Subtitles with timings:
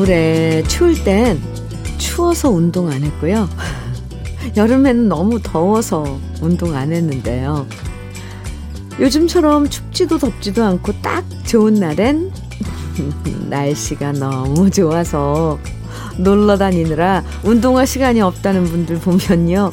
[0.00, 1.40] 겨울에 추울 땐
[1.98, 3.48] 추워서 운동 안 했고요.
[4.56, 7.66] 여름에는 너무 더워서 운동 안 했는데요.
[8.98, 12.30] 요즘처럼 춥지도 덥지도 않고 딱 좋은 날엔
[13.50, 15.58] 날씨가 너무 좋아서
[16.16, 19.70] 놀러 다니느라 운동할 시간이 없다는 분들 보면요.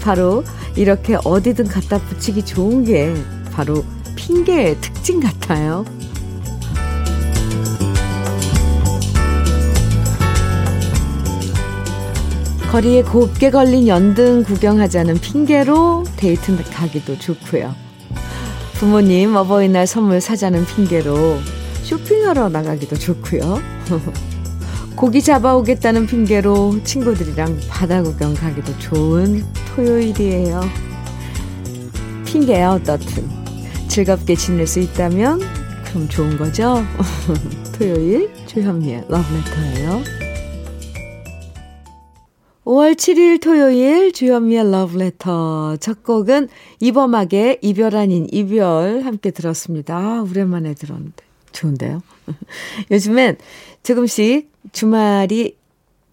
[0.00, 0.42] 바로
[0.74, 3.14] 이렇게 어디든 갖다 붙이기 좋은 게
[3.52, 3.84] 바로
[4.16, 5.84] 핑계의 특징 같아요.
[12.70, 17.74] 거리에 곱게 걸린 연등 구경하자는 핑계로 데이트 가기도 좋고요.
[18.74, 21.38] 부모님 어버이날 선물 사자는 핑계로
[21.82, 23.60] 쇼핑하러 나가기도 좋고요.
[24.94, 29.44] 고기 잡아오겠다는 핑계로 친구들이랑 바다 구경 가기도 좋은
[29.74, 30.60] 토요일이에요.
[32.24, 33.28] 핑계야 어떻든
[33.88, 35.40] 즐겁게 지낼 수 있다면
[35.86, 36.84] 그럼 좋은 거죠.
[37.76, 40.19] 토요일 조현미의 러브레터예요.
[42.64, 46.48] 5월 7일 토요일 주현미의 러브레터 첫 곡은
[46.80, 49.96] 이범학의 이별 아닌 이별 함께 들었습니다.
[49.96, 52.02] 아, 오랜만에 들었는데 좋은데요.
[52.90, 53.38] 요즘엔
[53.82, 55.56] 조금씩 주말이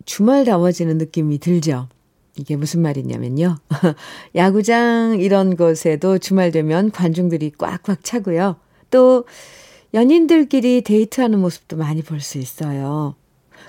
[0.05, 1.89] 주말다워지는 느낌이 들죠.
[2.37, 3.57] 이게 무슨 말이냐면요.
[4.35, 8.55] 야구장 이런 곳에도 주말 되면 관중들이 꽉꽉 차고요.
[8.89, 9.25] 또
[9.93, 13.15] 연인들끼리 데이트하는 모습도 많이 볼 수 있어요.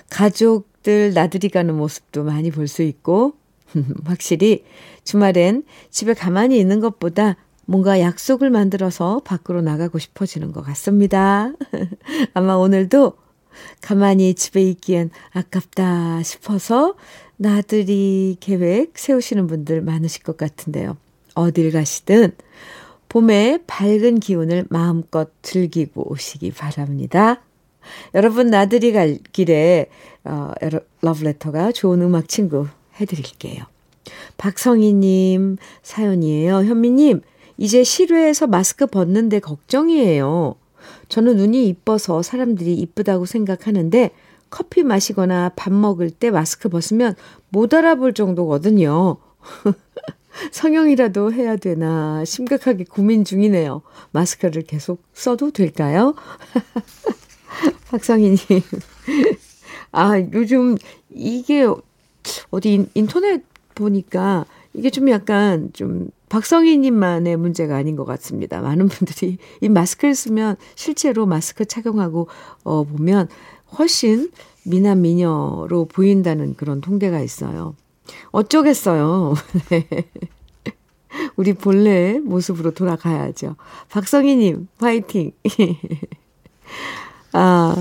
[0.09, 3.33] 가족 들 나들이 가는 모습도 많이 볼 수 있고,
[4.05, 4.63] 확실히
[5.03, 7.35] 주말엔 집에 가만히 있는 것보다
[7.65, 11.53] 뭔가 약속을 만들어서 밖으로 나가고 싶어지는 것 같습니다.
[12.33, 13.13] 아마 오늘도
[13.81, 16.95] 가만히 집에 있기엔 아깝다 싶어서
[17.37, 20.97] 나들이 계획 세우시는 분들 많으실 것 같은데요.
[21.35, 22.31] 어딜 가시든
[23.07, 27.41] 봄의 밝은 기운을 마음껏 즐기고 오시기 바랍니다.
[28.13, 29.87] 여러분 나들이 갈 길에
[30.23, 30.51] 어,
[31.01, 32.67] 러브레터가 좋은 음악 친구
[32.99, 33.65] 해드릴게요.
[34.37, 36.63] 박성희님 사연이에요.
[36.63, 37.21] 현미님
[37.57, 40.55] 이제 실외에서 마스크 벗는데 걱정이에요.
[41.09, 44.11] 저는 눈이 이뻐서 사람들이 이쁘다고 생각하는데
[44.49, 47.15] 커피 마시거나 밥 먹을 때 마스크 벗으면
[47.49, 49.17] 못 알아볼 정도거든요.
[50.51, 53.81] 성형이라도 해야 되나 심각하게 고민 중이네요.
[54.11, 56.15] 마스크를 계속 써도 될까요?
[57.89, 58.37] 박성희님.
[59.91, 60.77] 아, 요즘
[61.09, 61.65] 이게
[62.51, 63.43] 어디 인터넷
[63.75, 68.61] 보니까 이게 좀 약간 좀 박성희님만의 문제가 아닌 것 같습니다.
[68.61, 72.27] 많은 분들이 이 마스크를 쓰면 실제로 마스크 착용하고
[72.63, 73.27] 어, 보면
[73.77, 74.31] 훨씬
[74.63, 77.75] 미남 미녀로 보인다는 그런 통계가 있어요.
[78.31, 79.33] 어쩌겠어요.
[79.69, 79.87] 네.
[81.35, 83.55] 우리 본래 모습으로 돌아가야죠.
[83.89, 85.31] 박성희님, 화이팅!
[87.33, 87.75] 아,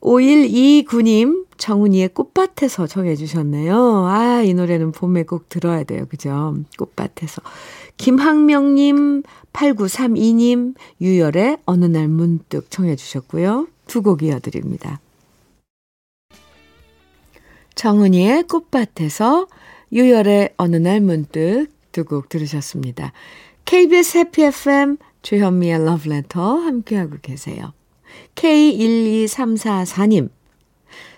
[0.00, 4.06] 5129님, 정은이의 꽃밭에서 정해주셨네요.
[4.06, 6.06] 아, 이 노래는 봄에 꼭 들어야 돼요.
[6.08, 6.56] 그죠?
[6.78, 7.42] 꽃밭에서.
[7.96, 9.22] 김학명님,
[9.52, 13.68] 8932님, 유열의 어느 날 문득 청해주셨고요.
[13.86, 15.00] 두 곡 이어드립니다.
[17.74, 19.46] 정은이의 꽃밭에서
[19.92, 23.12] 유열의 어느 날 문득 두 곡 들으셨습니다.
[23.64, 27.72] KBS 해피 FM 조현미의 러브레터 함께하고 계세요.
[28.34, 30.30] K12344님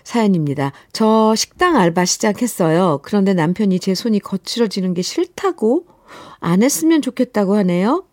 [0.03, 0.71] 사연입니다.
[0.91, 2.99] 저 식당 알바 시작했어요.
[3.03, 5.85] 그런데 남편이 제 손이 거칠어지는 게 싫다고
[6.39, 8.05] 안 했으면 좋겠다고 하네요.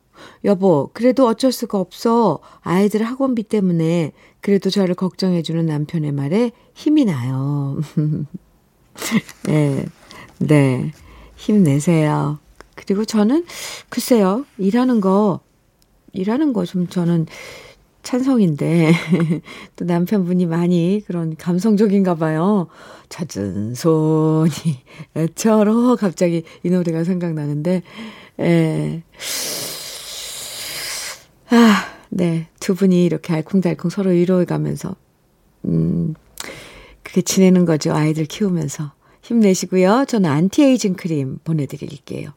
[0.45, 2.41] 여보, 그래도 어쩔 수가 없어.
[2.61, 7.81] 아이들 학원비 때문에 그래도 저를 걱정해주는 남편의 말에 힘이 나요.
[9.47, 9.87] 네,
[10.39, 10.93] 네.
[11.37, 12.39] 힘내세요.
[12.75, 13.45] 그리고 저는,
[13.89, 15.41] 글쎄요, 일하는 거,
[16.13, 17.27] 일하는 거 좀 저는
[18.07, 18.93] 찬성인데,
[19.75, 22.69] 또 남편분이 많이 그런 감성적인가 봐요.
[23.09, 24.53] 젖은 손이
[25.17, 27.83] 애처로 갑자기 이 노래가 생각나는데,
[28.39, 29.03] 에,
[31.51, 32.47] 아, 네.
[32.61, 34.95] 두 분이 이렇게 알콩달콩 서로 위로해 가면서,
[35.65, 36.15] 음,
[37.03, 37.93] 그렇게 지내는 거죠.
[37.93, 38.93] 아이들 키우면서.
[39.23, 40.05] 힘내시고요.
[40.07, 42.31] 저는 안티에이징 크림 보내드릴게요.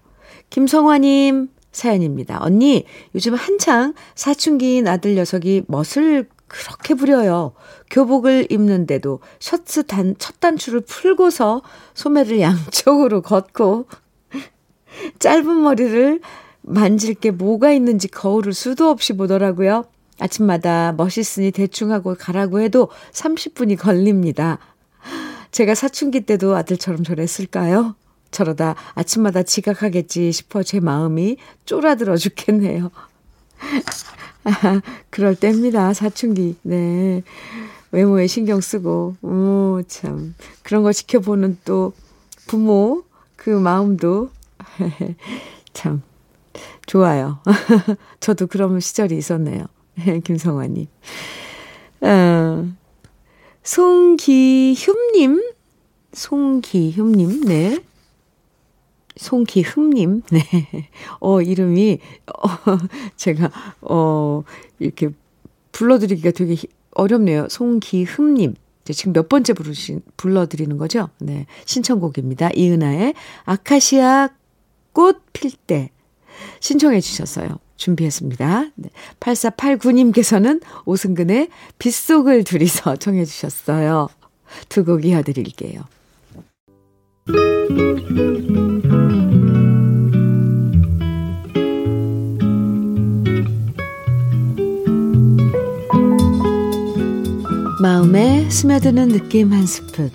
[0.49, 2.39] 김성화님 사연입니다.
[2.41, 2.85] 언니,
[3.15, 7.53] 요즘 한창 사춘기인 아들 녀석이 멋을 그렇게 부려요.
[7.89, 11.61] 교복을 입는데도 셔츠 단, 첫 단추를 풀고서
[11.93, 13.85] 소매를 양쪽으로 걷고
[15.19, 16.19] 짧은 머리를
[16.61, 19.85] 만질 게 뭐가 있는지 거울을 수도 없이 보더라고요.
[20.19, 24.59] 아침마다 멋있으니 대충 하고 가라고 해도 30분이 걸립니다.
[25.51, 27.95] 제가 사춘기 때도 아들처럼 저랬을까요?
[28.31, 32.91] 저러다 아침마다 지각하겠지 싶어 제 마음이 쫄아들어 죽겠네요.
[34.43, 35.93] 아, 그럴 때입니다.
[35.93, 36.55] 사춘기.
[36.61, 37.23] 네.
[37.91, 40.35] 외모에 신경 쓰고, 오, 참.
[40.63, 41.93] 그런 걸 지켜보는 또
[42.47, 43.03] 부모
[43.35, 44.29] 그 마음도
[45.73, 46.01] 참
[46.85, 47.39] 좋아요.
[48.19, 49.65] 저도 그런 시절이 있었네요.
[50.23, 50.87] 김성환님.
[52.01, 52.69] 어,
[53.63, 55.43] 송기흠님,
[56.13, 57.79] 송기흠님, 네.
[59.19, 60.43] 송기흠님, 네.
[61.19, 62.77] 어, 이름이, 어,
[63.17, 63.51] 제가,
[63.81, 64.43] 어,
[64.79, 65.09] 이렇게
[65.73, 66.55] 불러드리기가 되게
[66.91, 67.47] 어렵네요.
[67.49, 68.55] 송기흠님.
[68.85, 71.09] 지금 몇 번째 부르신, 불러드리는 거죠?
[71.19, 71.45] 네.
[71.65, 72.49] 신청곡입니다.
[72.55, 73.13] 이은아의
[73.45, 74.29] 아카시아
[74.93, 75.91] 꽃 필 때.
[76.59, 77.59] 신청해 주셨어요.
[77.77, 78.71] 준비했습니다.
[78.75, 78.89] 네.
[79.19, 84.07] 8489님께서는 오승근의 빗속을 둘이서 청해 주셨어요.
[84.69, 85.83] 두 곡 이어드릴게요.
[97.81, 100.09] 마음에 스며드는 느낌 한 스푼.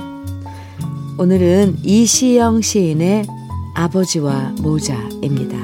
[1.16, 3.26] 오늘은 이시영 시인의
[3.75, 5.56] 아버지와 모자입니다.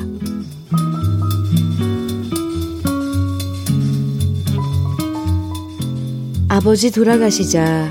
[6.49, 7.91] 아버지 돌아가시자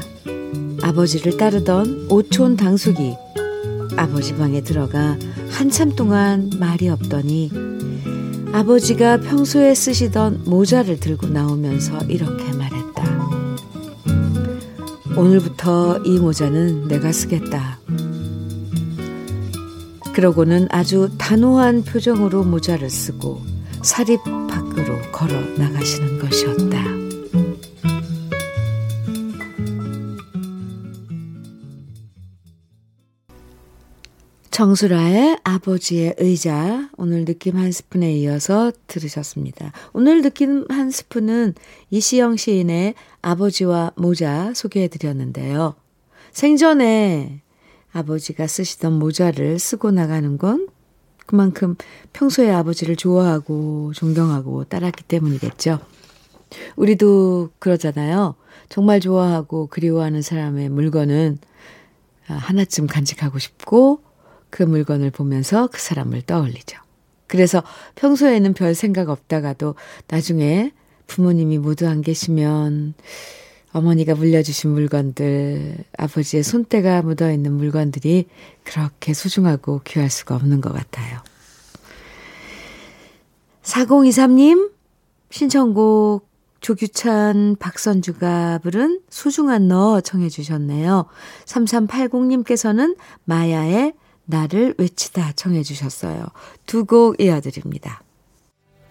[0.81, 3.15] 아버지를 따르던 오촌 당숙이
[3.97, 5.17] 아버지 방에 들어가
[5.49, 7.51] 한참 동안 말이 없더니
[8.51, 12.79] 아버지가 평소에 쓰시던 모자를 들고 나오면서 이렇게 말했다.
[15.15, 17.79] 오늘부터 이 모자는 내가 쓰겠다.
[20.13, 23.41] 그러고는 아주 단호한 표정으로 모자를 쓰고
[23.81, 26.68] 사립 밖으로 걸어 나가시는 것이었다.
[34.59, 39.71] 정수라의 아버지의 의자 오늘 느낌 한 스푼에 이어서 들으셨습니다.
[39.93, 41.53] 오늘 느낌 한 스푼은
[41.91, 45.75] 이시영 시인의 아버지와 모자 소개해 드렸는데요.
[46.33, 47.39] 생전에
[47.93, 50.67] 아버지가 쓰시던 모자를 쓰고 나가는 건
[51.25, 51.77] 그만큼
[52.11, 55.79] 평소에 아버지를 좋아하고 존경하고 따랐기 때문이겠죠.
[56.75, 58.35] 우리도 그러잖아요.
[58.67, 61.37] 정말 좋아하고 그리워하는 사람의 물건은
[62.25, 64.08] 하나쯤 간직하고 싶고
[64.49, 66.79] 그 물건을 보면서 그 사람을 떠올리죠.
[67.27, 67.63] 그래서
[67.95, 69.75] 평소에는 별 생각 없다가도
[70.07, 70.71] 나중에
[71.07, 72.95] 부모님이 모두 안 계시면
[73.71, 78.25] 어머니가 물려주신 물건들, 아버지의 손때가 묻어 있는 물건들이
[78.63, 81.19] 그렇게 소중하고 귀할 수가 없는 것 같아요.
[83.61, 84.71] 4023님,
[85.29, 86.27] 신청곡
[86.61, 91.05] 조규찬, 박선주가 부른 소중한 너 청해 주셨네요.
[91.45, 93.93] 3380님께서는 마야의
[94.29, 96.25] 나를 외치다 청해 주셨어요.
[96.65, 98.01] 두 곡 이어드립니다.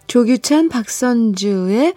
[0.07, 1.95] 조규찬, 박선주의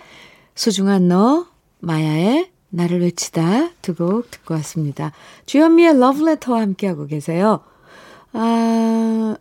[0.56, 1.48] 소중한 너,
[1.80, 5.12] 마야의 나를 외치다 두 곡 듣고 왔습니다.
[5.46, 7.62] 주현미의 러브레터와 함께하고 계세요.
[8.34, 9.36] 아,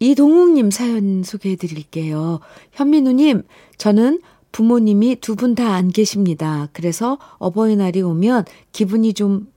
[0.00, 2.40] 이동욱님 사연 소개해 드릴게요.
[2.72, 3.42] 현민우님,
[3.78, 4.20] 저는
[4.50, 6.68] 부모님이 두 분 다 안 계십니다.
[6.72, 9.50] 그래서 어버이날이 오면 기분이 좀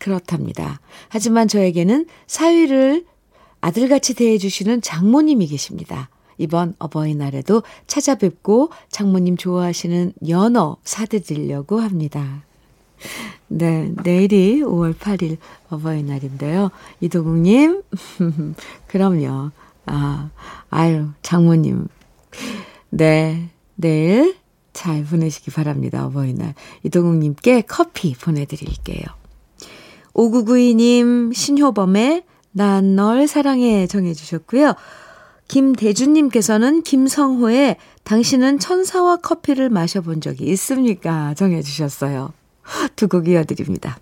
[0.00, 0.80] 그렇답니다.
[1.08, 3.06] 하지만 저에게는 사위를
[3.64, 6.10] 아들같이 대해주시는 장모님이 계십니다.
[6.36, 12.44] 이번 어버이날에도 찾아뵙고 장모님 좋아하시는 연어 사드리려고 합니다.
[13.48, 15.38] 네, 내일이 5월 8일
[15.70, 16.72] 어버이날인데요.
[17.00, 17.82] 이도국님,
[18.86, 19.50] 그럼요.
[19.86, 20.30] 아,
[20.68, 21.88] 아유, 장모님.
[22.90, 24.36] 네, 내일
[24.74, 26.04] 잘 보내시기 바랍니다.
[26.04, 26.54] 어버이날.
[26.82, 29.04] 이도국님께 커피 보내드릴게요.
[30.12, 32.24] 5992님, 신효범의
[32.56, 34.74] 난 널 사랑해 정해 주셨고요.
[35.48, 41.34] 김대준님께서는 김성호의 당신은 천사와 커피를 마셔본 적이 있습니까?
[41.34, 42.32] 정해 주셨어요.
[42.96, 43.98] 두 곡 이어드립니다.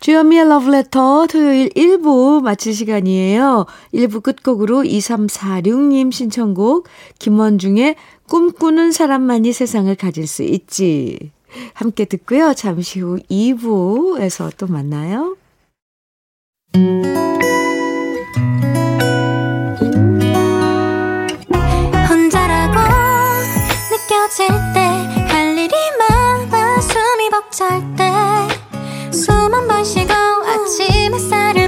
[0.00, 3.66] 주현미의 러브레터 토요일 1부 마칠 시간이에요.
[3.92, 6.86] 1부 끝곡으로 2346님 신청곡
[7.18, 7.96] 김원중의
[8.28, 11.32] 꿈꾸는 사람만이 세상을 가질 수 있지.
[11.74, 12.54] 함께 듣고요.
[12.54, 15.36] 잠시 후 2부에서 또 만나요.
[23.90, 24.80] 느껴질 때
[25.28, 28.04] 할 일이 많아 숨이 벅찰 때
[29.12, 31.67] 숨 한 번 쉬고 아침 햇살을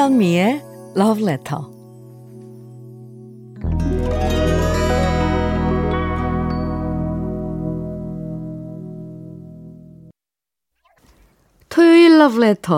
[0.00, 0.62] 주현미의
[0.96, 1.62] Love Letter.
[11.68, 12.76] 토요일 Love Letter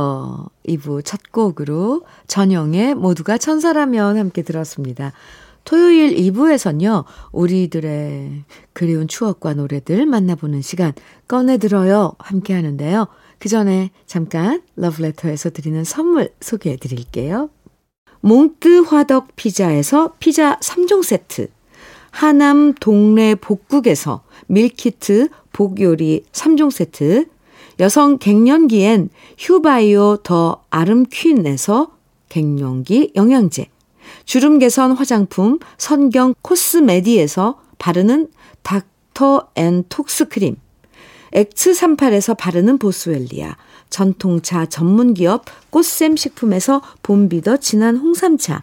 [0.67, 5.13] 2부 첫 곡으로 전영의 모두가 천사라면 함께 들었습니다.
[5.65, 10.93] 토요일 2부에서는요, 우리들의 그리운 추억과 노래들 만나보는 시간
[11.29, 13.07] 꺼내들어요 함께 하는데요.
[13.43, 17.51] 그 전에 잠깐 러브레터에서 드리는 선물 소개해 드릴게요.
[18.21, 21.49] 몽뜨 화덕 피자에서 피자 3종 세트,
[22.13, 27.27] 하남 동네 복국에서 밀키트 복요리 3종 세트,
[27.81, 31.97] 여성 갱년기엔 휴바이오 더 아름퀸에서
[32.29, 33.67] 갱년기 영양제,
[34.25, 38.29] 주름 개선 화장품 선경 코스메디에서 바르는
[38.63, 40.55] 닥터 앤 톡스 크림,
[41.33, 43.57] 엑츠38에서 바르는 보스웰리아,
[43.91, 48.63] 전통차 전문기업 꽃샘 식품에서 봄비더 진한 홍삼차,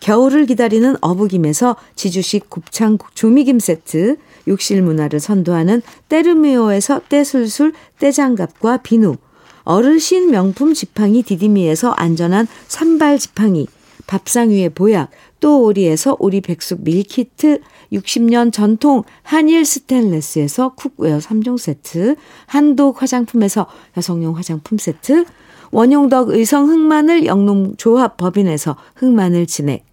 [0.00, 4.16] 겨울을 기다리는 어부김에서 지주식 곱창 조미김 세트,
[4.48, 9.16] 욕실 문화를 선도하는 때르미오에서 떼술술 떼장갑과 비누,
[9.64, 13.66] 어르신 명품 지팡이 디디미에서 안전한 산발 지팡이,
[14.06, 17.60] 밥상 위의 보약, 또 오리에서 오리 백숙 meal kit,
[17.92, 22.16] 60년 전통 한일 스텐레스에서 cookware 3종 세트,
[22.46, 23.66] 한독 화장품에서
[23.96, 25.24] 여성용 화장품 세트,
[25.72, 29.84] 원용덕 의성 흑마늘 영농조합 법인에서 흑마늘 진액,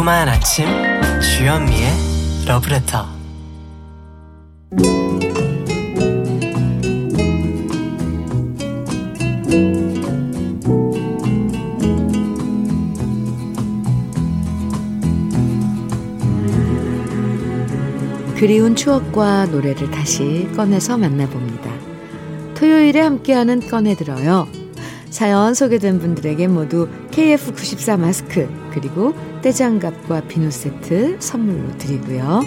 [0.00, 0.64] 달콤한 아침
[1.20, 1.90] 주현미의
[2.46, 3.06] 러브레터
[18.36, 21.70] 그리운 추억과 노래를 다시 꺼내서 만나봅니다.
[22.54, 24.48] 토요일에 함께하는 꺼내들어요.
[25.10, 32.42] 사연 소개된 분들에게 모두 KF94 마스크 그리고 떼장갑과 비누 세트 선물로 드리고요.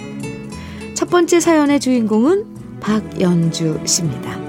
[0.93, 4.39] 첫 번째 사연의 주인공은 박연주 씨입니다.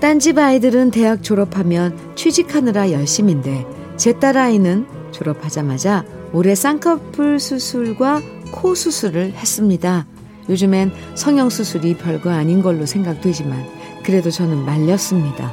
[0.00, 3.66] 딴집 아이들은 대학 졸업하면 취직하느라 열심인데
[3.96, 10.06] 제 딸아이는 졸업하자마자 올해 쌍꺼풀 수술과 코 수술을 했습니다.
[10.48, 13.75] 요즘엔 성형수술이 별거 아닌 걸로 생각되지만
[14.06, 15.52] 그래도 저는 말렸습니다.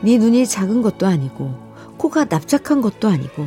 [0.00, 1.54] 네 눈이 작은 것도 아니고
[1.96, 3.46] 코가 납작한 것도 아니고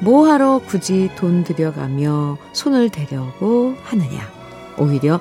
[0.00, 4.30] 뭐하러 굳이 돈 들여가며 손을 대려고 하느냐.
[4.78, 5.18] 오히려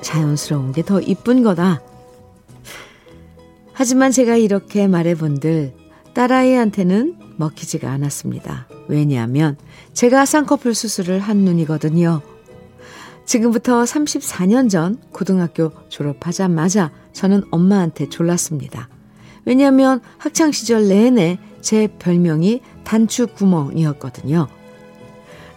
[0.00, 1.80] 자연스러운 게 더 이쁜 거다.
[3.72, 5.74] 하지만 제가 이렇게 말해본들
[6.12, 8.66] 딸아이한테는 먹히지가 않았습니다.
[8.88, 9.56] 왜냐하면
[9.92, 12.20] 제가 쌍꺼풀 수술을 한 눈이거든요.
[13.30, 18.88] 지금부터 34년 전 고등학교 졸업하자마자 저는 엄마한테 졸랐습니다.
[19.44, 24.48] 왜냐하면 학창 시절 내내 제 별명이 단추구멍이었거든요.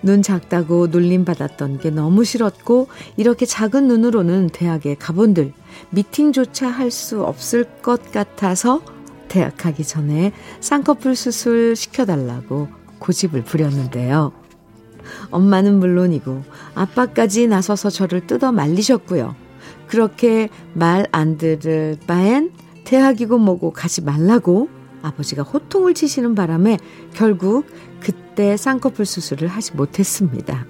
[0.04, 5.52] 눈 작다고 놀림받았던 게 너무 싫었고 이렇게 작은 눈으로는 대학에 가본들
[5.90, 8.84] 미팅조차 할 수 없을 것 같아서
[9.30, 12.68] 대학 가기 전에 쌍꺼풀 수술 시켜달라고
[13.00, 14.32] 고집을 부렸는데요.
[15.32, 16.44] 엄마는 물론이고
[16.76, 19.36] 아빠까지 나서서 저를 뜯어 말리셨고요.
[19.88, 22.52] 그렇게 말 안 들을 바엔
[22.84, 24.70] 대학이고 뭐고 가지 말라고
[25.02, 26.78] 아버지가 호통을 치시는 바람에
[27.14, 27.66] 결국
[28.00, 30.66] 그때 쌍꺼풀 수술을 하지 못했습니다.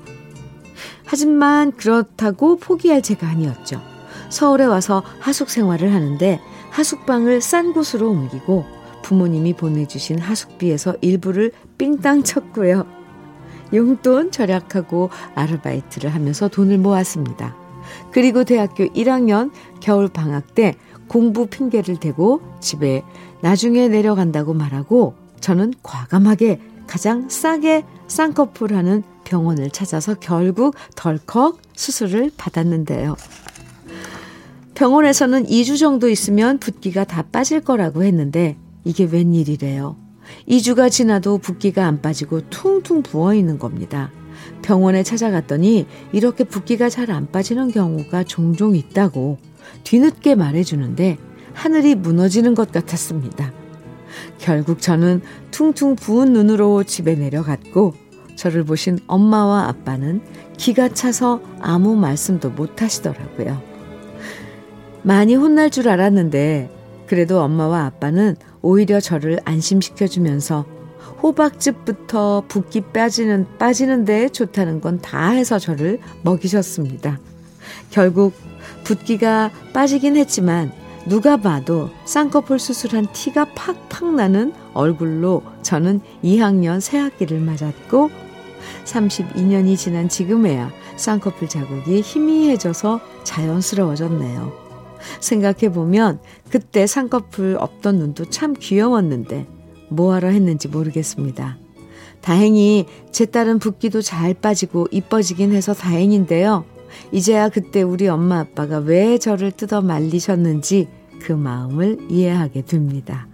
[1.06, 3.82] 하지만 그렇다고 포기할 제가 아니었죠.
[4.30, 6.40] 서울에 와서 하숙 생활을 하는데
[6.72, 8.66] 하숙방을 싼 곳으로 옮기고
[9.04, 12.86] 부모님이 보내주신 하숙비에서 일부를 삥땅 쳤고요.
[13.74, 17.56] 용돈 절약하고 아르바이트를 하면서 돈을 모았습니다.
[18.12, 20.76] 그리고 대학교 1학년 겨울 방학 때
[21.08, 23.04] 공부 핑계를 대고 집에
[23.42, 33.16] 나중에 내려간다고 말하고 저는 과감하게 가장 싸게 쌍꺼풀 하는 병원을 찾아서 결국 덜컥 수술을 받았는데요.
[34.76, 40.03] 병원에서는 2주 정도 있으면 붓기가 다 빠질 거라고 했는데 이게 웬일이래요.
[40.48, 44.12] 2주가 지나도 붓기가 안 빠지고 퉁퉁 부어 있는 겁니다.
[44.62, 49.38] 병원에 찾아갔더니 이렇게 붓기가 잘 안 빠지는 경우가 종종 있다고
[49.84, 51.18] 뒤늦게 말해주는데
[51.54, 53.52] 하늘이 무너지는 것 같았습니다.
[54.40, 57.94] 결국 저는 퉁퉁 부은 눈으로 집에 내려갔고
[58.36, 60.22] 저를 보신 엄마와 아빠는
[60.58, 63.62] 기가 차서 아무 말씀도 못 하시더라고요.
[65.04, 66.70] 많이 혼날 줄 알았는데
[67.08, 70.66] 그래도 엄마와 아빠는 오히려 저를 안심시켜주면서
[71.22, 77.20] 호박즙부터 붓기 빠지는, 빠지는데 좋다는 건 다 해서 저를 먹이셨습니다.
[77.92, 78.34] 결국
[78.84, 80.72] 붓기가 빠지긴 했지만
[81.06, 88.10] 누가 봐도 쌍꺼풀 수술한 티가 팍팍 나는 얼굴로 저는 2학년 새학기를 맞았고
[88.86, 94.63] 32년이 지난 지금에야 쌍꺼풀 자국이 희미해져서 자연스러워졌네요.
[95.20, 96.20] 생각해보면
[96.50, 99.48] 그때 쌍꺼풀 없던 눈도 참 귀여웠는데
[99.90, 101.58] 뭐하러 했는지 모르겠습니다.
[102.22, 106.66] 다행히 제 딸은 붓기도 잘 빠지고 이뻐지긴 해서 다행인데요.
[107.12, 110.88] 이제야 그때 우리 엄마 아빠가 왜 저를 뜯어 말리셨는지
[111.22, 113.28] 그 마음을 이해하게 됩니다.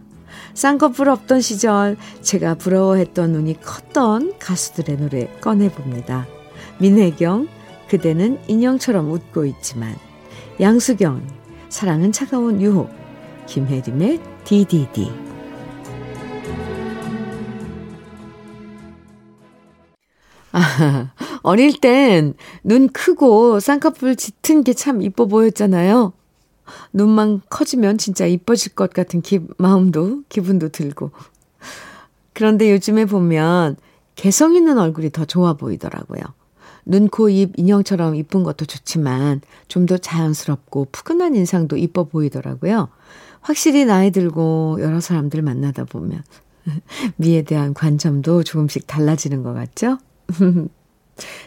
[0.53, 6.27] 쌍꺼풀 없던 시절 제가 부러워했던 눈이 컸던 가수들의 노래 꺼내봅니다.
[6.79, 7.47] 민혜경,
[7.89, 9.95] 그대는 인형처럼 웃고 있지만,
[10.59, 11.21] 양수경,
[11.69, 12.89] 사랑은 차가운 유혹,
[13.47, 15.11] 김혜림의 DDD.
[20.51, 21.11] 아,
[21.43, 22.33] 어릴 땐
[22.63, 26.13] 눈 크고 쌍꺼풀 짙은 게 참 이뻐 보였잖아요.
[26.93, 31.11] 눈만 커지면 진짜 이뻐질 것 같은 기, 마음도, 기분도 들고.
[32.33, 33.77] 그런데 요즘에 보면
[34.15, 36.21] 개성 있는 얼굴이 더 좋아 보이더라고요.
[36.85, 42.89] 눈, 코, 입, 인형처럼 이쁜 것도 좋지만 좀 더 자연스럽고 푸근한 인상도 이뻐 보이더라고요.
[43.41, 46.21] 확실히 나이 들고 여러 사람들 만나다 보면
[47.17, 49.97] 미에 대한 관점도 조금씩 달라지는 것 같죠?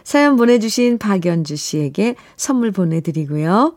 [0.05, 3.77] 사연 보내주신 박연주 씨에게 선물 보내드리고요.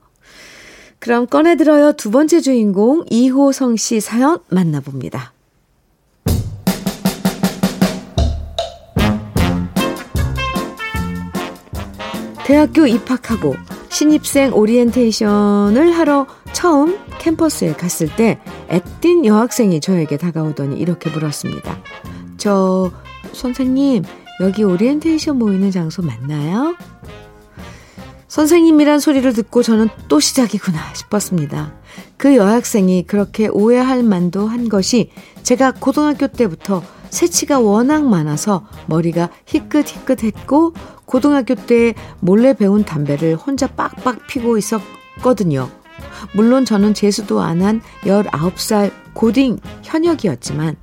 [0.99, 1.93] 그럼 꺼내들어요.
[1.93, 5.34] 두 번째 주인공 이호성 씨 사연 만나봅니다.
[12.45, 13.55] 대학교 입학하고
[13.89, 21.79] 신입생 오리엔테이션을 하러 처음 캠퍼스에 갔을 때 애띤 여학생이 저에게 다가오더니 이렇게 물었습니다.
[22.37, 22.91] 저
[23.33, 24.03] 선생님
[24.41, 26.75] 여기 오리엔테이션 모이는 장소 맞나요?
[28.27, 31.73] 선생님이란 소리를 듣고 저는 또 시작이구나 싶었습니다.
[32.15, 35.09] 그 여학생이 그렇게 오해할 만도 한 것이
[35.41, 40.73] 제가 고등학교 때부터 새치가 워낙 많아서 머리가 희끗희끗했고
[41.05, 45.69] 고등학교 때 몰래 배운 담배를 혼자 빡빡 피고 있었거든요.
[46.33, 50.75] 물론 저는 재수도 안 한 19살 고딩 현역이었지만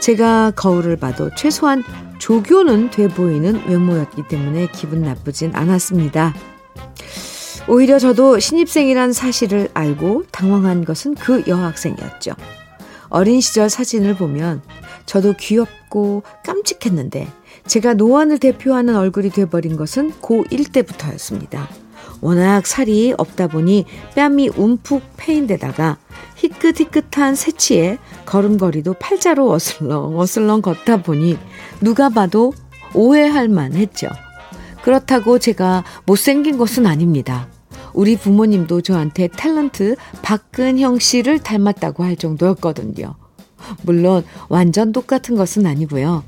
[0.00, 1.84] 제가 거울을 봐도 최소한
[2.18, 6.34] 조교는 돼 보이는 외모였기 때문에 기분 나쁘진 않았습니다.
[7.68, 12.32] 오히려 저도 신입생이란 사실을 알고 당황한 것은 그 여학생이었죠.
[13.08, 14.62] 어린 시절 사진을 보면
[15.06, 17.28] 저도 귀엽고 깜찍했는데
[17.66, 21.68] 제가 노안을 대표하는 얼굴이 돼버린 것은 고1 때부터였습니다.
[22.20, 25.98] 워낙 살이 없다 보니 뺨이 움푹 패인 데다가
[26.36, 31.38] 희끗희끗한 새치에 걸음걸이도 팔자로 어슬렁 어슬렁 걷다 보니
[31.80, 32.52] 누가 봐도
[32.94, 34.08] 오해할 만했죠.
[34.82, 37.48] 그렇다고 제가 못생긴 것은 아닙니다.
[37.92, 43.14] 우리 부모님도 저한테 탤런트 박근형 씨를 닮았다고 할 정도였거든요.
[43.82, 46.24] 물론 완전 똑같은 것은 아니고요.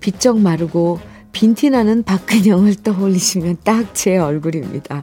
[0.00, 1.00] 비쩍 마르고
[1.32, 5.02] 빈티나는 박근형을 떠올리시면 딱 제 얼굴입니다.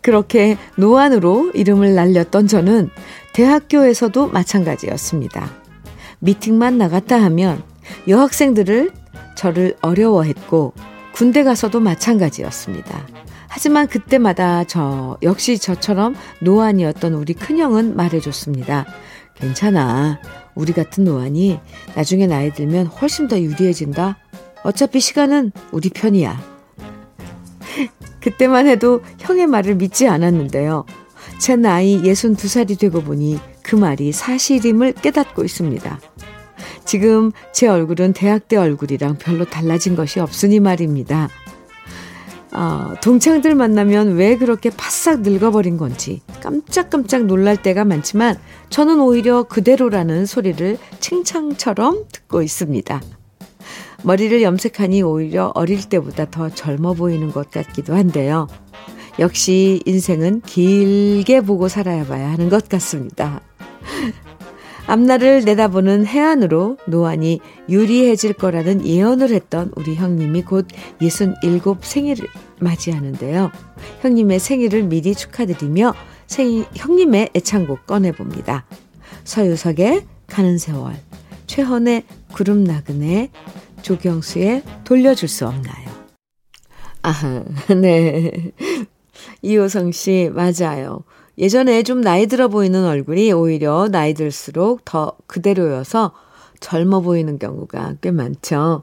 [0.00, 2.90] 그렇게 노안으로 이름을 날렸던 저는
[3.32, 5.50] 대학교에서도 마찬가지였습니다.
[6.20, 7.62] 미팅만 나갔다 하면
[8.08, 8.90] 여학생들을
[9.36, 10.72] 저를 어려워했고
[11.12, 13.06] 군대 가서도 마찬가지였습니다.
[13.48, 18.86] 하지만 그때마다 저 역시 저처럼 노안이었던 우리 큰형은 말해줬습니다.
[19.40, 20.20] 괜찮아.
[20.54, 21.58] 우리 같은 노안이
[21.94, 24.18] 나중에 나이 들면 훨씬 더 유리해진다.
[24.62, 26.40] 어차피 시간은 우리 편이야.
[28.20, 30.84] 그때만 해도 형의 말을 믿지 않았는데요.
[31.38, 36.00] 제 나이 62살이 되고 보니 그 말이 사실임을 깨닫고 있습니다.
[36.84, 41.28] 지금 제 얼굴은 대학 때 얼굴이랑 별로 달라진 것이 없으니 말입니다.
[42.52, 48.36] 아, 동창들 만나면 왜 그렇게 바싹 늙어버린 건지 깜짝깜짝 놀랄 때가 많지만
[48.70, 53.00] 저는 오히려 그대로라는 소리를 칭찬처럼 듣고 있습니다.
[54.02, 58.48] 머리를 염색하니 오히려 어릴 때보다 더 젊어 보이는 것 같기도 한데요.
[59.18, 63.40] 역시 인생은 길게 보고 살아야 봐야 하는 것 같습니다.
[64.90, 70.66] 앞날을 내다보는 해안으로 노안이 유리해질 거라는 예언을 했던 우리 형님이 곧
[71.00, 72.26] 67 생일을
[72.58, 73.52] 맞이하는데요.
[74.00, 75.94] 형님의 생일을 미리 축하드리며
[76.26, 78.66] 생일, 형님의 애창곡 꺼내봅니다.
[79.22, 80.96] 서유석의 가는 세월
[81.46, 83.30] 최헌의 구름 나그네
[83.82, 85.88] 조경수의 돌려줄 수 없나요?
[87.02, 87.44] 아,
[87.80, 88.52] 네.
[89.42, 91.04] 이호성 씨, 맞아요.
[91.40, 96.12] 예전에 좀 나이 들어 보이는 얼굴이 오히려 나이 들수록 더 그대로여서
[96.60, 98.82] 젊어 보이는 경우가 꽤 많죠.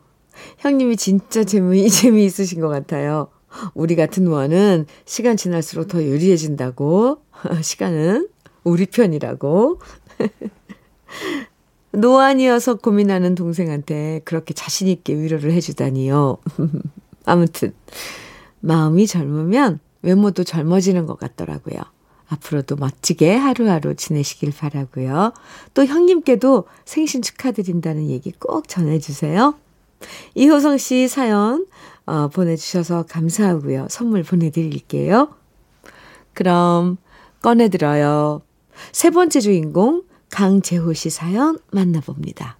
[0.57, 3.27] 형님이 진짜 재미, 재미있으신 것 같아요.
[3.75, 7.19] 우리 같은 원은 시간 지날수록 더 유리해진다고.
[7.61, 8.27] 시간은
[8.63, 9.79] 우리 편이라고.
[11.91, 16.37] 노안이어서 고민하는 동생한테 그렇게 자신있게 위로를 해주다니요.
[17.25, 17.73] 아무튼,
[18.59, 21.96] 마음이 젊으면 외모도 젊어지는 것 같더라고요.
[22.29, 25.33] 앞으로도 멋지게 하루하루 지내시길 바라고요.
[25.73, 29.55] 또 형님께도 생신 축하드린다는 얘기 꼭 전해주세요.
[30.35, 31.65] 이호성 씨 사연
[32.05, 33.87] 어, 보내주셔서 감사하고요.
[33.89, 35.29] 선물 보내드릴게요.
[36.33, 36.97] 그럼
[37.41, 38.41] 꺼내들어요.
[38.91, 42.57] 세 번째 주인공 강재호 씨 사연 만나봅니다.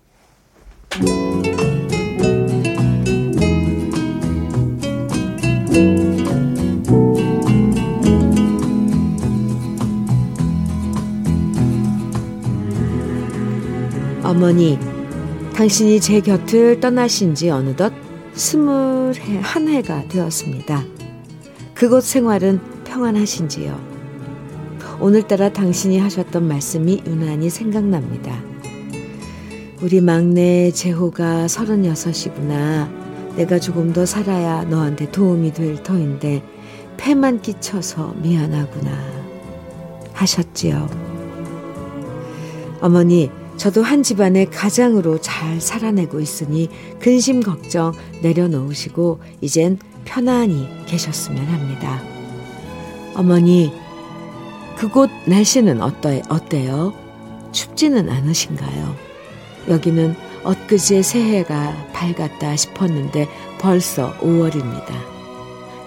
[14.28, 14.78] 어머니,
[15.56, 17.94] 당신이 제 곁을 떠나신 지 어느덧
[18.34, 20.84] 스물 한 해가 되었습니다.
[21.74, 23.80] 그곳 생활은 평안하신지요?
[25.00, 28.38] 오늘따라 당신이 하셨던 말씀이 유난히 생각납니다.
[29.82, 32.92] 우리 막내 재호가 서른여섯이구나.
[33.38, 36.44] 내가 조금 더 살아야 너한테 도움이 될 터인데
[36.98, 38.92] 폐만 끼쳐서 미안하구나.
[40.12, 40.90] 하셨지요.
[42.82, 47.92] 어머니, 저도 한 집안의 가장으로 잘 살아내고 있으니 근심 걱정
[48.22, 52.02] 내려놓으시고 이젠 편안히 계셨으면 합니다.
[53.16, 53.74] 어머니,
[54.78, 56.94] 그곳 날씨는 어떠, 어때요?
[57.52, 58.96] 춥지는 않으신가요?
[59.70, 63.28] 여기는 엊그제 새해가 밝았다 싶었는데
[63.60, 64.94] 벌써 5월입니다.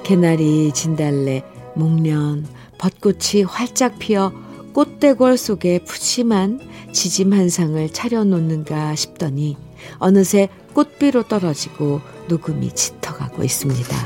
[0.03, 1.45] 개나리, 진달래,
[1.77, 2.45] 목련,
[2.79, 4.33] 벚꽃이 활짝 피어
[4.73, 6.61] 꽃대궐 속에 푸짐한
[6.93, 9.57] 지짐 한 상을 차려놓는가 싶더니
[9.99, 13.97] 어느새 꽃비로 떨어지고 녹음이 짙어가고 있습니다.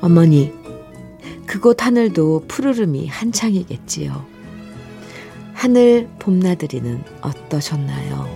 [0.00, 0.52] 어머니,
[1.46, 4.26] 그곳 하늘도 푸르름이 한창이겠지요.
[5.52, 8.26] 하늘 봄나들이는 어떠셨나요?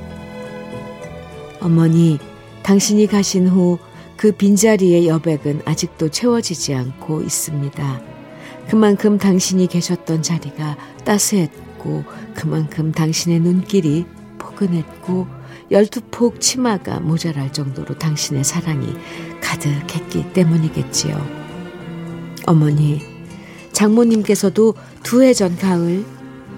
[1.60, 2.18] 어머니,
[2.62, 3.78] 당신이 가신 후
[4.16, 8.15] 그 빈자리의 여백은 아직도 채워지지 않고 있습니다.
[8.68, 14.06] 그만큼 당신이 계셨던 자리가 따스했고, 그만큼 당신의 눈길이
[14.38, 15.26] 포근했고,
[15.70, 18.88] 열두 폭 치마가 모자랄 정도로 당신의 사랑이
[19.40, 21.16] 가득했기 때문이겠지요.
[22.46, 23.00] 어머니,
[23.72, 26.04] 장모님께서도 두 해 전 가을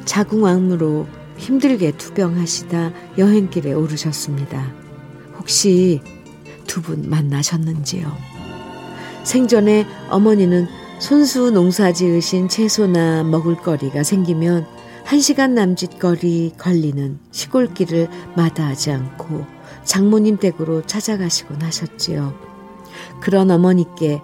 [0.05, 4.73] 자궁왕무로 힘들게 투병하시다 여행길에 오르셨습니다.
[5.39, 6.01] 혹시
[6.67, 8.15] 두 분 만나셨는지요?
[9.25, 10.69] 생전에 어머니는
[10.99, 14.67] 손수 농사 지으신 채소나 먹을거리가 생기면
[15.05, 19.47] 한 시간 남짓 거리 걸리는 시골길을 마다하지 않고
[19.85, 22.35] 장모님 댁으로 찾아가시곤 하셨지요.
[23.21, 24.21] 그런 어머니께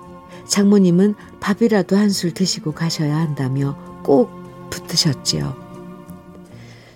[0.47, 4.31] 장모님은 밥이라도 한 술 드시고 가셔야 한다며 꼭
[4.71, 5.57] 붙으셨지요.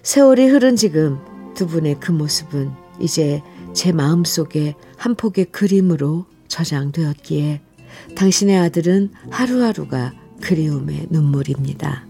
[0.03, 1.19] 세월이 흐른 지금
[1.55, 7.61] 두 분의 그 모습은 이제 제 마음속에 한 폭의 그림으로 저장되었기에
[8.15, 12.07] 당신의 아들은 하루하루가 그리움의 눈물입니다.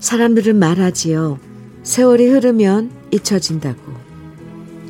[0.00, 1.38] 사람들은 말하지요.
[1.82, 3.80] 세월이 흐르면 잊혀진다고.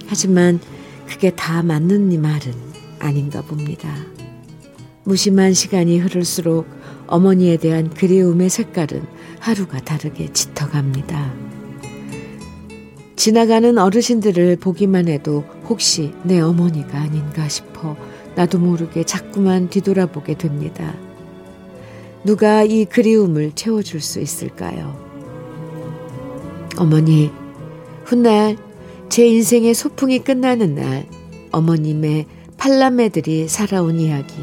[0.06, 0.60] 하지만
[1.06, 2.52] 그게 다 맞는 이 말은
[2.98, 3.94] 아닌가 봅니다.
[5.04, 6.66] 무심한 시간이 흐를수록
[7.06, 9.04] 어머니에 대한 그리움의 색깔은
[9.40, 11.32] 하루가 다르게 짙어갑니다.
[13.16, 17.96] 지나가는 어르신들을 보기만 해도 혹시 내 어머니가 아닌가 싶어
[18.34, 20.94] 나도 모르게 자꾸만 뒤돌아보게 됩니다.
[22.24, 24.96] 누가 이 그리움을 채워줄 수 있을까요?
[26.78, 27.30] 어머니,
[28.04, 28.56] 훗날
[29.08, 31.06] 제 인생의 소풍이 끝나는 날
[31.50, 34.34] 어머님의 팔남매들이 살아온 이야기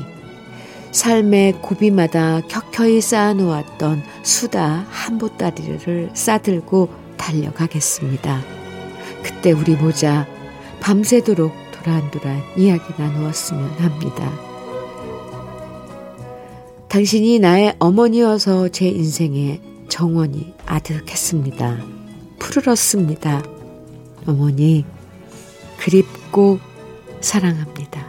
[0.92, 8.42] 삶의 고비마다 켜켜이 쌓아놓았던 수다 한 보따리를 싸들고 달려가겠습니다.
[9.24, 10.28] 그때 우리 모자
[10.80, 14.32] 밤새도록 도란도란 이야기 나누었으면 합니다.
[16.88, 21.78] 당신이 나의 어머니여서 제 인생에 정원이 아득했습니다.
[22.40, 23.44] 푸르렀습니다.
[24.26, 24.86] 어머니,
[25.78, 26.60] 그립고
[27.22, 28.09] 사랑합니다.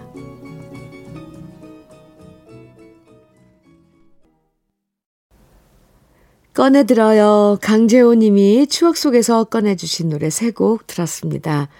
[6.60, 7.56] 꺼내들어요.
[7.62, 11.70] 강재호 님이 추억 속에서 꺼내주신 노래 세 곡 들었습니다.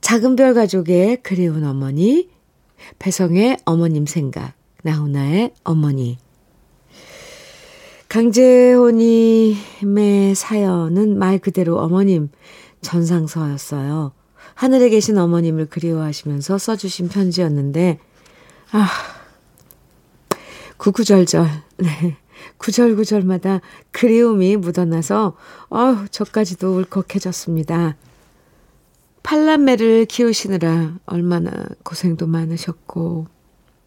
[0.00, 2.28] 작은 별 가족의 그리운 어머니,
[3.00, 6.18] 배성의 어머님 생각, 나훈아의 어머니.
[8.08, 9.56] 강재호님의
[10.36, 12.30] 사연은 말 그대로 어머님
[12.80, 14.12] 전상서였어요.
[14.54, 17.98] 하늘에 계신 어머님을 그리워하시면서 써주신 편지였는데,
[18.70, 18.88] 아,
[20.76, 21.48] 구구절절,
[21.78, 22.16] 네.
[22.58, 25.36] 구절구절마다 그리움이 묻어나서,
[25.70, 27.96] 아우, 저까지도 울컥해졌습니다.
[29.22, 31.50] 팔남매를 키우시느라 얼마나
[31.82, 33.26] 고생도 많으셨고,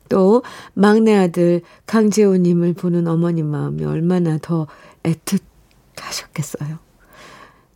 [0.09, 4.67] 또 막내 아들 강재호님을 보는 어머님 마음이 얼마나 더
[5.03, 6.77] 애틋하셨겠어요.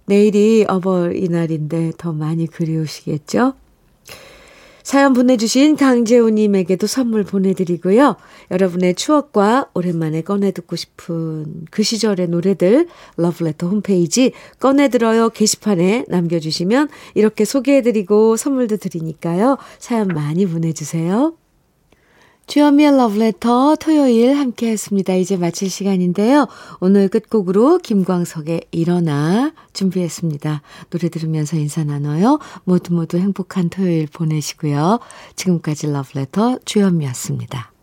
[0.05, 3.53] 내일이 어버이날인데 더 많이 그리우시겠죠?
[4.85, 8.17] 사연 보내주신 강재호님에게도 선물 보내드리고요.
[8.51, 18.37] 여러분의 추억과 오랜만에 꺼내듣고 싶은 그 시절의 노래들 러브레터 홈페이지 꺼내들어요 게시판에 남겨주시면 이렇게 소개해드리고
[18.37, 19.57] 선물도 드리니까요.
[19.79, 21.35] 사연 많이 보내주세요.
[22.47, 25.13] 주현미의 러브레터 토요일 함께 했습니다.
[25.15, 26.47] 이제 마칠 시간인데요.
[26.79, 30.61] 오늘 끝곡으로 김광석의 일어나 준비했습니다.
[30.89, 32.39] 노래 들으면서 인사 나눠요.
[32.63, 34.99] 모두 모두 행복한 토요일 보내시고요.
[35.35, 37.74] 지금까지 러브레터 주현미였습니다.